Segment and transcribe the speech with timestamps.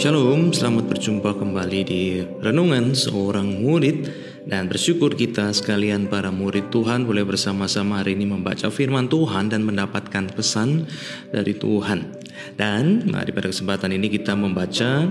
[0.00, 4.08] Shalom, selamat berjumpa kembali di Renungan Seorang Murid
[4.48, 9.60] dan bersyukur kita sekalian para murid Tuhan boleh bersama-sama hari ini membaca firman Tuhan dan
[9.60, 10.88] mendapatkan pesan
[11.28, 12.16] dari Tuhan.
[12.56, 15.04] Dan mari pada kesempatan ini kita membaca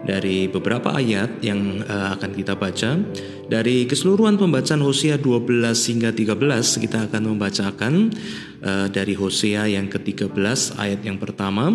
[0.00, 2.96] dari beberapa ayat yang uh, akan kita baca.
[3.50, 6.38] Dari keseluruhan pembacaan Hosea 12 hingga 13
[6.86, 8.14] kita akan membacakan
[8.62, 11.74] uh, dari Hosea yang ke-13 ayat yang pertama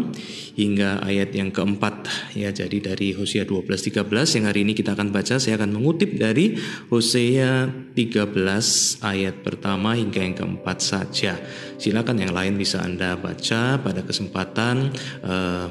[0.56, 2.08] hingga ayat yang keempat.
[2.34, 4.08] Ya jadi dari Hosea 12 13
[4.40, 6.56] yang hari ini kita akan baca saya akan mengutip dari
[6.88, 11.36] Hosea 13 ayat pertama hingga yang keempat saja.
[11.76, 14.96] Silakan yang lain bisa Anda baca pada kesempatan
[15.28, 15.68] uh,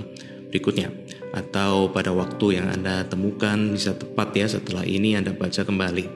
[0.54, 1.03] berikutnya
[1.34, 6.06] atau pada waktu yang Anda temukan bisa tepat ya setelah ini Anda baca kembali.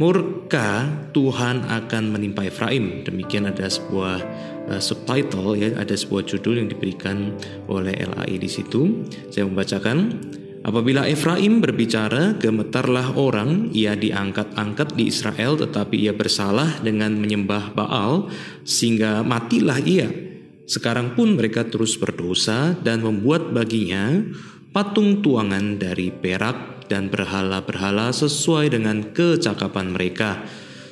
[0.00, 3.06] Murka Tuhan akan menimpa Efraim.
[3.06, 4.16] Demikian ada sebuah
[4.72, 7.36] uh, subtitle ya, ada sebuah judul yang diberikan
[7.70, 9.06] oleh LAI di situ.
[9.30, 10.18] Saya membacakan
[10.64, 18.32] Apabila Efraim berbicara, gemetarlah orang, ia diangkat-angkat di Israel, tetapi ia bersalah dengan menyembah Baal,
[18.64, 20.08] sehingga matilah ia.
[20.64, 24.24] Sekarang pun mereka terus berdosa dan membuat baginya
[24.72, 30.44] patung tuangan dari perak dan berhala-berhala sesuai dengan kecakapan mereka.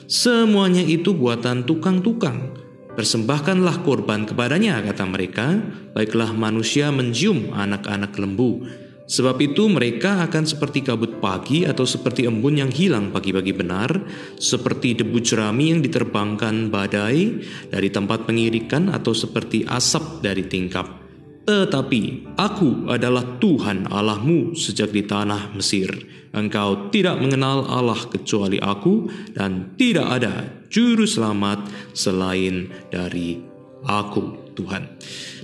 [0.05, 2.53] Semuanya itu buatan tukang-tukang.
[2.93, 5.57] Persembahkanlah korban kepadanya, kata mereka.
[5.97, 8.69] Baiklah manusia mencium anak-anak lembu.
[9.03, 13.91] Sebab itu mereka akan seperti kabut pagi atau seperti embun yang hilang pagi-pagi benar,
[14.39, 21.03] seperti debu jerami yang diterbangkan badai dari tempat pengirikan atau seperti asap dari tingkap.
[21.43, 25.91] Tetapi aku adalah Tuhan Allahmu sejak di tanah Mesir.
[26.33, 30.35] Engkau tidak mengenal Allah kecuali aku dan tidak ada
[30.71, 33.43] juru selamat selain dari
[33.85, 34.87] aku, Tuhan.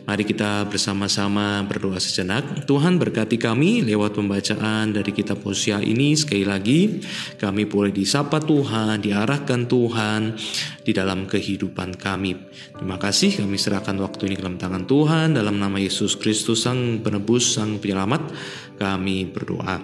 [0.09, 2.65] Mari kita bersama-sama berdoa sejenak.
[2.65, 6.17] Tuhan berkati kami lewat pembacaan dari kitab Hosea ini.
[6.17, 7.05] Sekali lagi,
[7.37, 10.33] kami boleh disapa Tuhan, diarahkan Tuhan
[10.81, 12.41] di dalam kehidupan kami.
[12.73, 15.37] Terima kasih kami serahkan waktu ini ke dalam tangan Tuhan.
[15.37, 18.33] Dalam nama Yesus Kristus, Sang Penebus, Sang Penyelamat,
[18.81, 19.77] kami berdoa.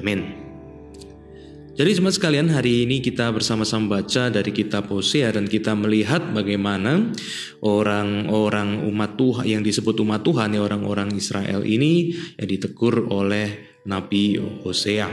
[0.00, 0.45] Amin.
[1.76, 7.12] Jadi jemaat sekalian hari ini kita bersama-sama baca dari kitab Hosea dan kita melihat bagaimana
[7.60, 14.40] orang-orang umat Tuhan yang disebut umat Tuhan ya orang-orang Israel ini yang ditegur oleh Nabi
[14.64, 15.04] Hosea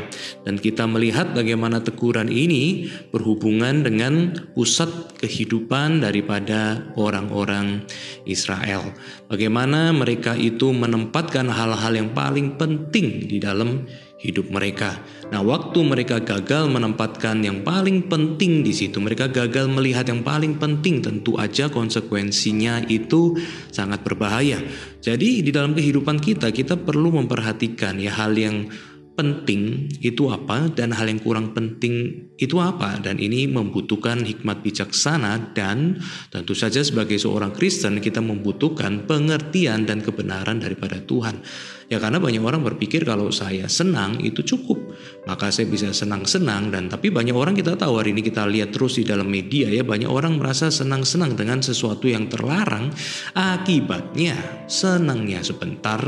[0.47, 7.83] dan kita melihat bagaimana teguran ini berhubungan dengan pusat kehidupan daripada orang-orang
[8.23, 8.95] Israel.
[9.27, 13.83] Bagaimana mereka itu menempatkan hal-hal yang paling penting di dalam
[14.23, 15.03] hidup mereka.
[15.29, 20.55] Nah, waktu mereka gagal menempatkan yang paling penting di situ, mereka gagal melihat yang paling
[20.55, 23.35] penting, tentu aja konsekuensinya itu
[23.67, 24.63] sangat berbahaya.
[25.03, 28.71] Jadi, di dalam kehidupan kita, kita perlu memperhatikan ya hal yang
[29.13, 32.97] penting itu apa dan hal yang kurang penting itu apa.
[32.97, 36.01] Dan ini membutuhkan hikmat bijaksana dan
[36.33, 41.45] tentu saja sebagai seorang Kristen kita membutuhkan pengertian dan kebenaran daripada Tuhan.
[41.91, 44.81] Ya karena banyak orang berpikir kalau saya senang itu cukup,
[45.29, 48.97] maka saya bisa senang-senang dan tapi banyak orang kita tahu hari ini kita lihat terus
[48.97, 52.89] di dalam media ya banyak orang merasa senang-senang dengan sesuatu yang terlarang,
[53.37, 56.01] akibatnya senangnya sebentar,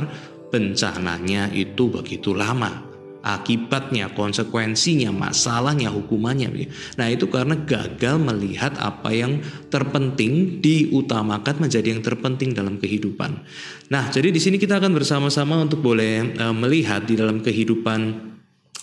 [0.50, 2.95] bencananya itu begitu lama
[3.26, 6.70] akibatnya, konsekuensinya, masalahnya, hukumannya.
[7.02, 9.42] Nah, itu karena gagal melihat apa yang
[9.74, 13.42] terpenting diutamakan menjadi yang terpenting dalam kehidupan.
[13.90, 18.35] Nah, jadi di sini kita akan bersama-sama untuk boleh uh, melihat di dalam kehidupan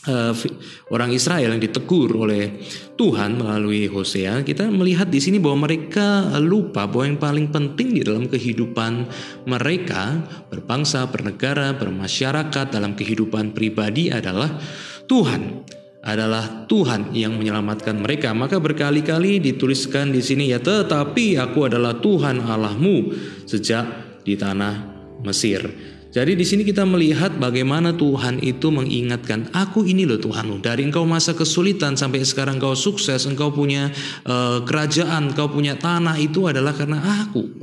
[0.09, 0.35] uh,
[0.91, 2.63] orang Israel yang ditegur oleh
[2.99, 8.03] Tuhan melalui Hosea, kita melihat di sini bahwa mereka lupa bahwa yang paling penting di
[8.03, 9.07] dalam kehidupan
[9.47, 14.51] mereka berbangsa, bernegara, bermasyarakat dalam kehidupan pribadi adalah
[15.07, 15.67] Tuhan
[16.03, 18.35] adalah Tuhan yang menyelamatkan mereka.
[18.35, 23.15] Maka berkali-kali dituliskan di sini ya, tetapi aku adalah Tuhan Allahmu
[23.47, 23.87] sejak
[24.26, 24.75] di tanah
[25.23, 25.92] Mesir.
[26.12, 30.61] Jadi di sini kita melihat bagaimana Tuhan itu mengingatkan, aku ini loh Tuhanmu.
[30.61, 33.88] Dari engkau masa kesulitan sampai sekarang engkau sukses, engkau punya
[34.29, 37.56] uh, kerajaan, engkau punya tanah itu adalah karena aku.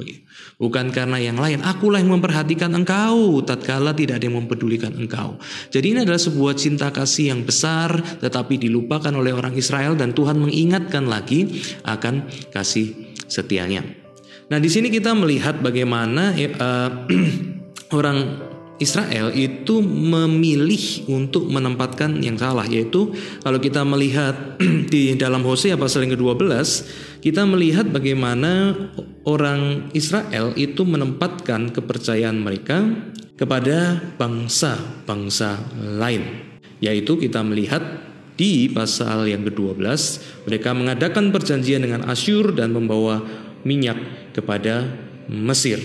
[0.57, 1.61] Bukan karena yang lain.
[1.61, 5.37] Akulah yang memperhatikan engkau, tatkala tidak ada yang mempedulikan engkau.
[5.69, 10.41] Jadi ini adalah sebuah cinta kasih yang besar, tetapi dilupakan oleh orang Israel dan Tuhan
[10.41, 13.85] mengingatkan lagi akan kasih setianya.
[14.49, 16.89] Nah di sini kita melihat bagaimana uh,
[17.93, 18.39] orang
[18.79, 23.11] Israel itu memilih untuk menempatkan yang salah yaitu
[23.43, 24.55] kalau kita melihat
[24.93, 26.47] di dalam Hosea pasal yang ke-12
[27.19, 28.71] kita melihat bagaimana
[29.27, 32.87] orang Israel itu menempatkan kepercayaan mereka
[33.35, 35.59] kepada bangsa-bangsa
[35.99, 36.47] lain.
[36.79, 37.83] Yaitu kita melihat
[38.39, 39.83] di pasal yang ke-12
[40.47, 43.19] mereka mengadakan perjanjian dengan Asyur dan membawa
[43.67, 43.99] minyak
[44.31, 44.87] kepada
[45.27, 45.83] Mesir.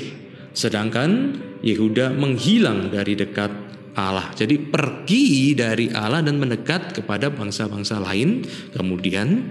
[0.55, 1.35] Sedangkan
[1.65, 3.49] Yehuda menghilang dari dekat
[3.97, 4.29] Allah.
[4.37, 8.45] Jadi pergi dari Allah dan mendekat kepada bangsa-bangsa lain.
[8.77, 9.49] Kemudian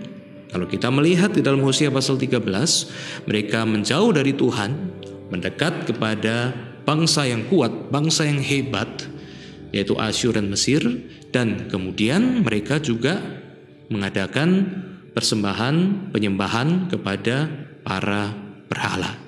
[0.54, 4.72] kalau kita melihat di dalam Hosea pasal 13, mereka menjauh dari Tuhan,
[5.34, 6.54] mendekat kepada
[6.86, 9.10] bangsa yang kuat, bangsa yang hebat,
[9.74, 10.86] yaitu Asyur dan Mesir,
[11.34, 13.18] dan kemudian mereka juga
[13.90, 14.70] mengadakan
[15.18, 17.50] persembahan penyembahan kepada
[17.82, 18.30] para
[18.70, 19.23] berhala.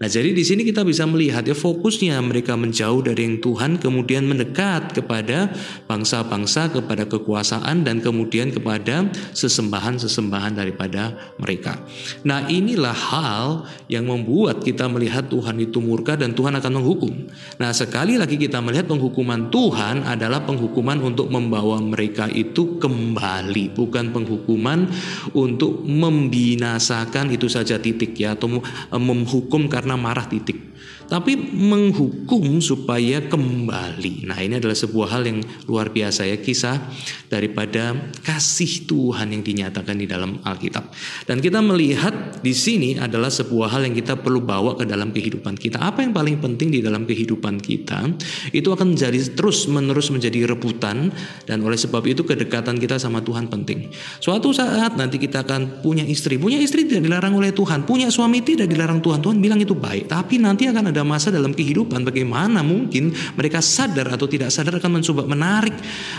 [0.00, 4.24] Nah, jadi di sini kita bisa melihat ya fokusnya mereka menjauh dari yang Tuhan kemudian
[4.24, 5.52] mendekat kepada
[5.84, 9.04] bangsa-bangsa, kepada kekuasaan dan kemudian kepada
[9.36, 11.84] sesembahan-sesembahan daripada mereka.
[12.24, 17.12] Nah, inilah hal yang membuat kita melihat Tuhan itu murka dan Tuhan akan menghukum.
[17.60, 24.16] Nah, sekali lagi kita melihat penghukuman Tuhan adalah penghukuman untuk membawa mereka itu kembali, bukan
[24.16, 24.88] penghukuman
[25.36, 28.64] untuk membinasakan itu saja titik ya atau
[28.96, 30.70] menghukum karena karena marah titik
[31.10, 34.30] tapi menghukum supaya kembali.
[34.30, 36.78] Nah, ini adalah sebuah hal yang luar biasa ya kisah
[37.26, 40.94] daripada kasih Tuhan yang dinyatakan di dalam Alkitab.
[41.26, 45.58] Dan kita melihat di sini adalah sebuah hal yang kita perlu bawa ke dalam kehidupan
[45.58, 45.82] kita.
[45.82, 48.06] Apa yang paling penting di dalam kehidupan kita
[48.54, 51.10] itu akan menjadi terus-menerus menjadi rebutan
[51.50, 53.90] dan oleh sebab itu kedekatan kita sama Tuhan penting.
[54.22, 56.38] Suatu saat nanti kita akan punya istri.
[56.38, 59.18] Punya istri tidak dilarang oleh Tuhan, punya suami tidak dilarang Tuhan.
[59.18, 63.64] Tuhan bilang itu baik, tapi nanti akan ada ada masa dalam kehidupan bagaimana mungkin mereka
[63.64, 65.72] sadar atau tidak sadar akan mencoba menarik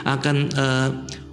[0.10, 0.90] akan uh,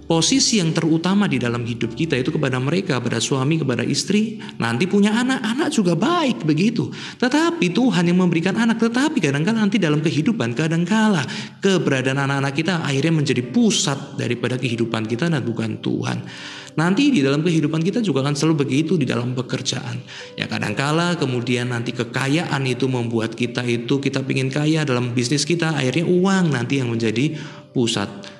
[0.09, 4.89] posisi yang terutama di dalam hidup kita itu kepada mereka, kepada suami, kepada istri, nanti
[4.89, 6.89] punya anak, anak juga baik begitu.
[7.21, 11.21] Tetapi Tuhan yang memberikan anak, tetapi kadang-kala nanti dalam kehidupan, kadang-kala
[11.61, 16.25] keberadaan anak-anak kita akhirnya menjadi pusat daripada kehidupan kita dan bukan Tuhan.
[16.73, 20.01] Nanti di dalam kehidupan kita juga akan selalu begitu di dalam pekerjaan.
[20.33, 25.77] Ya kadangkala kemudian nanti kekayaan itu membuat kita itu kita ingin kaya dalam bisnis kita,
[25.77, 27.37] akhirnya uang nanti yang menjadi
[27.77, 28.38] pusat.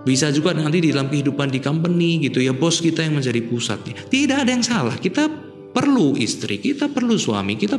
[0.00, 3.96] Bisa juga nanti di dalam kehidupan di company gitu ya bos kita yang menjadi pusatnya.
[4.08, 4.96] Tidak ada yang salah.
[4.96, 5.28] Kita
[5.70, 7.76] perlu istri, kita perlu suami, kita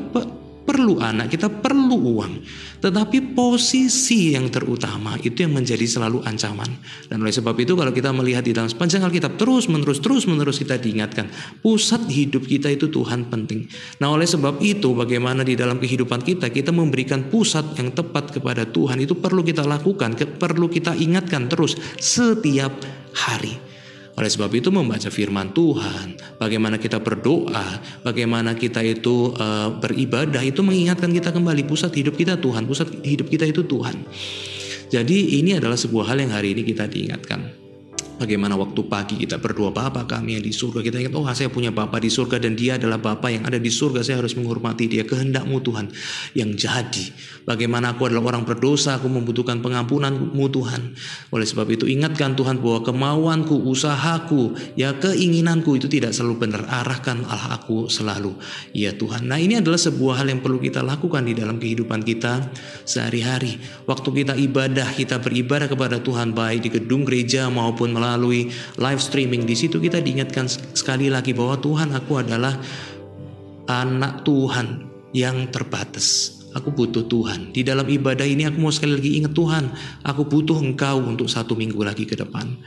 [0.71, 2.33] perlu anak, kita perlu uang.
[2.79, 6.71] Tetapi posisi yang terutama itu yang menjadi selalu ancaman.
[7.11, 10.63] Dan oleh sebab itu kalau kita melihat di dalam sepanjang Alkitab terus menerus terus menerus
[10.63, 11.27] kita diingatkan
[11.59, 13.67] pusat hidup kita itu Tuhan penting.
[13.99, 18.63] Nah oleh sebab itu bagaimana di dalam kehidupan kita kita memberikan pusat yang tepat kepada
[18.63, 22.71] Tuhan itu perlu kita lakukan, perlu kita ingatkan terus setiap
[23.11, 23.70] hari.
[24.21, 30.61] Oleh sebab itu membaca firman Tuhan, bagaimana kita berdoa, bagaimana kita itu uh, beribadah itu
[30.61, 34.05] mengingatkan kita kembali pusat hidup kita Tuhan, pusat hidup kita itu Tuhan.
[34.93, 37.60] Jadi ini adalah sebuah hal yang hari ini kita diingatkan.
[38.21, 40.85] Bagaimana waktu pagi kita berdoa Bapa kami yang di surga.
[40.85, 43.73] Kita ingat oh saya punya Bapa di surga Dan dia adalah Bapa yang ada di
[43.73, 44.05] surga.
[44.05, 45.01] Saya harus menghormati dia.
[45.01, 45.89] Kehendakmu Tuhan
[46.37, 47.09] yang jadi.
[47.49, 50.93] Bagaimana aku adalah orang berdosa Aku membutuhkan pengampunanmu Tuhan.
[51.33, 56.69] Oleh sebab itu ingatkan Tuhan bahwa kemauanku Usahaku Ya keinginanku itu tidak selalu benar.
[56.69, 58.37] Arahkan Allah aku selalu.
[58.69, 59.25] Ya Tuhan.
[59.25, 62.53] Nah ini adalah sebuah hal yang perlu kita lakukan Di dalam kehidupan kita
[62.85, 63.57] sehari-hari.
[63.89, 68.99] Waktu kita ibadah Kita beribadah kepada Tuhan Baik di gedung gereja maupun melalui melalui live
[68.99, 72.59] streaming di situ kita diingatkan sekali lagi bahwa Tuhan aku adalah
[73.71, 74.83] anak Tuhan
[75.15, 76.39] yang terbatas.
[76.51, 77.55] Aku butuh Tuhan.
[77.55, 79.71] Di dalam ibadah ini aku mau sekali lagi ingat Tuhan.
[80.03, 82.59] Aku butuh Engkau untuk satu minggu lagi ke depan.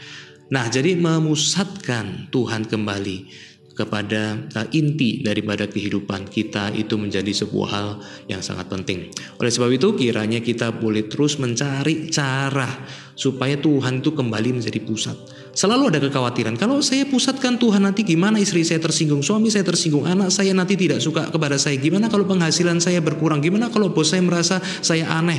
[0.49, 3.29] Nah, jadi memusatkan Tuhan kembali
[3.75, 7.89] kepada uh, inti daripada kehidupan kita itu menjadi sebuah hal
[8.31, 9.11] yang sangat penting.
[9.43, 12.71] Oleh sebab itu kiranya kita boleh terus mencari cara
[13.19, 15.15] supaya Tuhan itu kembali menjadi pusat.
[15.55, 20.03] Selalu ada kekhawatiran, kalau saya pusatkan Tuhan nanti gimana istri saya tersinggung, suami saya tersinggung,
[20.03, 24.11] anak saya nanti tidak suka kepada saya, gimana kalau penghasilan saya berkurang, gimana kalau bos
[24.11, 25.39] saya merasa saya aneh.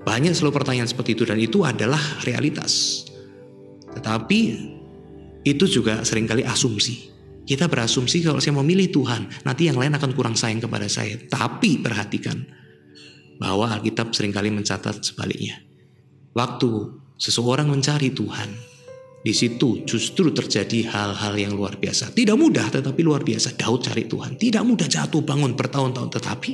[0.00, 3.04] Banyak selalu pertanyaan seperti itu dan itu adalah realitas.
[3.92, 4.40] Tetapi
[5.44, 7.19] itu juga sering kali asumsi.
[7.50, 11.18] Kita berasumsi kalau saya memilih Tuhan, nanti yang lain akan kurang sayang kepada saya.
[11.18, 12.38] Tapi perhatikan
[13.42, 15.58] bahwa Alkitab sering kali mencatat sebaliknya.
[16.30, 16.70] Waktu
[17.18, 18.54] seseorang mencari Tuhan,
[19.26, 22.14] di situ justru terjadi hal-hal yang luar biasa.
[22.14, 23.58] Tidak mudah tetapi luar biasa.
[23.58, 24.38] Daud cari Tuhan.
[24.38, 26.50] Tidak mudah jatuh bangun bertahun-tahun tetapi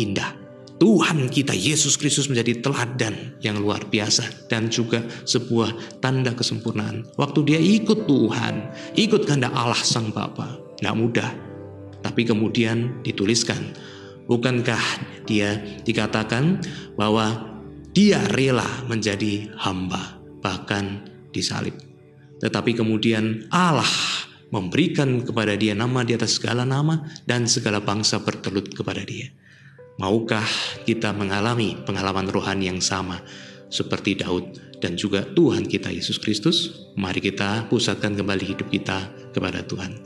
[0.00, 0.45] indah.
[0.76, 7.08] Tuhan kita Yesus Kristus menjadi teladan yang luar biasa dan juga sebuah tanda kesempurnaan.
[7.16, 8.54] Waktu dia ikut Tuhan,
[8.92, 11.30] ikut kehendak Allah Sang Bapa, tidak mudah.
[12.04, 13.72] Tapi kemudian dituliskan,
[14.28, 14.82] bukankah
[15.24, 16.60] dia dikatakan
[16.92, 17.56] bahwa
[17.96, 21.00] dia rela menjadi hamba, bahkan
[21.32, 21.72] disalib.
[22.36, 23.88] Tetapi kemudian Allah
[24.52, 29.32] memberikan kepada dia nama di atas segala nama dan segala bangsa bertelut kepada dia.
[29.96, 30.44] Maukah
[30.84, 33.24] kita mengalami pengalaman rohani yang sama
[33.72, 36.84] seperti Daud dan juga Tuhan kita Yesus Kristus?
[37.00, 39.96] Mari kita pusatkan kembali hidup kita kepada Tuhan.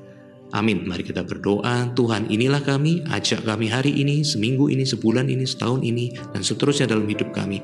[0.55, 0.87] Amin.
[0.87, 1.91] Mari kita berdoa.
[1.95, 6.91] Tuhan inilah kami, ajak kami hari ini, seminggu ini, sebulan ini, setahun ini, dan seterusnya
[6.91, 7.59] dalam hidup kami.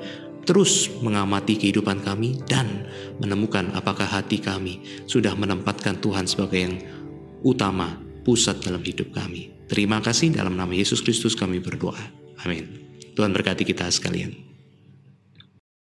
[0.47, 2.91] Terus mengamati kehidupan kami dan
[3.23, 6.75] menemukan apakah hati kami sudah menempatkan Tuhan sebagai yang
[7.43, 9.56] utama, pusat dalam hidup kami.
[9.67, 11.99] Terima kasih dalam nama Yesus Kristus kami berdoa.
[12.47, 12.71] Amin.
[13.19, 14.46] Tuhan berkati kita sekalian.